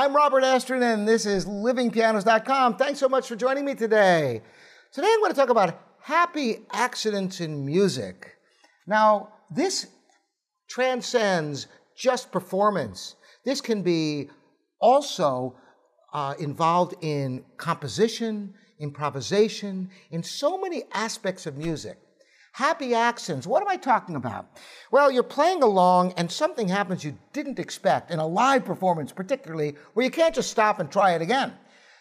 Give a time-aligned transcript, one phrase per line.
[0.00, 2.76] I'm Robert Estrin, and this is livingpianos.com.
[2.76, 4.42] Thanks so much for joining me today.
[4.92, 8.36] Today I'm going to talk about happy accidents in music.
[8.86, 9.88] Now, this
[10.68, 13.16] transcends just performance.
[13.44, 14.30] This can be
[14.80, 15.56] also
[16.12, 21.98] uh, involved in composition, improvisation, in so many aspects of music.
[22.58, 23.46] Happy accidents.
[23.46, 24.48] What am I talking about?
[24.90, 29.76] Well, you're playing along and something happens you didn't expect in a live performance, particularly,
[29.94, 31.52] where you can't just stop and try it again.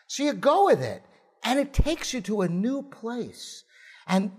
[0.08, 1.04] So you go with it
[1.44, 3.66] and it takes you to a new place.
[4.08, 4.32] And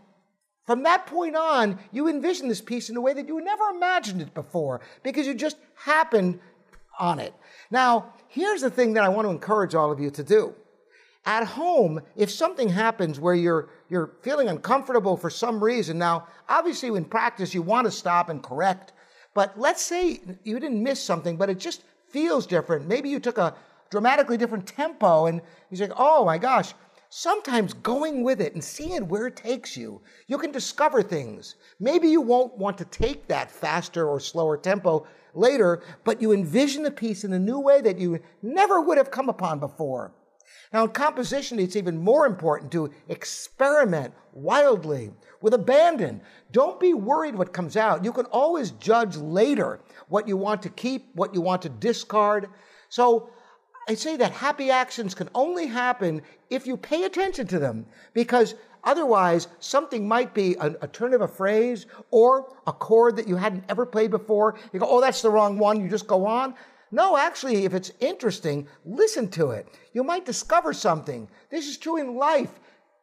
[0.66, 4.20] from that point on, you envision this piece in a way that you never imagined
[4.20, 6.40] it before because you just happened
[6.98, 7.32] on it.
[7.70, 10.52] Now, here's the thing that I want to encourage all of you to do.
[11.28, 16.88] At home, if something happens where you're, you're feeling uncomfortable for some reason, now, obviously,
[16.88, 18.94] in practice, you want to stop and correct,
[19.34, 22.88] but let's say you didn't miss something, but it just feels different.
[22.88, 23.54] Maybe you took a
[23.90, 26.72] dramatically different tempo and you say, oh my gosh,
[27.10, 31.56] sometimes going with it and seeing where it takes you, you can discover things.
[31.78, 36.84] Maybe you won't want to take that faster or slower tempo later, but you envision
[36.84, 40.14] the piece in a new way that you never would have come upon before.
[40.72, 46.20] Now, in composition, it's even more important to experiment wildly with abandon.
[46.52, 48.04] Don't be worried what comes out.
[48.04, 52.48] You can always judge later what you want to keep, what you want to discard.
[52.90, 53.30] So,
[53.88, 58.54] I say that happy actions can only happen if you pay attention to them because
[58.84, 63.36] otherwise something might be a, a, turn of a phrase or a chord that you
[63.36, 64.58] hadn't ever played before.
[64.74, 65.80] You go, oh, that's the wrong one.
[65.80, 66.54] You just go on.
[66.90, 69.68] No, actually, if it's interesting, listen to it.
[69.92, 71.28] You might discover something.
[71.50, 72.50] This is true in life.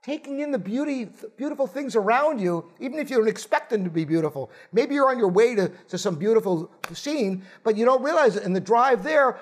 [0.03, 3.89] Taking in the beauty, beautiful things around you, even if you don't expect them to
[3.89, 4.51] be beautiful.
[4.71, 8.43] Maybe you're on your way to, to some beautiful scene, but you don't realize it.
[8.43, 9.39] In the drive there,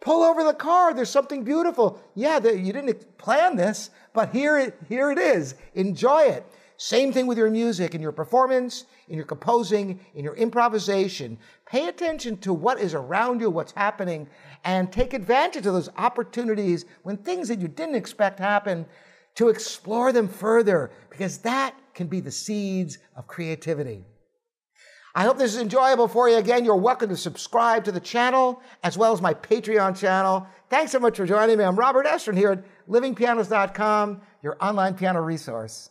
[0.00, 0.94] pull over the car.
[0.94, 2.00] There's something beautiful.
[2.14, 5.54] Yeah, you didn't plan this, but here it, here it is.
[5.74, 6.46] Enjoy it.
[6.80, 11.36] Same thing with your music and your performance, in your composing, in your improvisation.
[11.66, 14.28] Pay attention to what is around you, what's happening,
[14.64, 18.86] and take advantage of those opportunities when things that you didn't expect happen
[19.34, 24.04] to explore them further, because that can be the seeds of creativity.
[25.16, 26.36] I hope this is enjoyable for you.
[26.36, 30.46] Again, you're welcome to subscribe to the channel as well as my Patreon channel.
[30.70, 31.64] Thanks so much for joining me.
[31.64, 35.90] I'm Robert Estrin here at livingpianos.com, your online piano resource.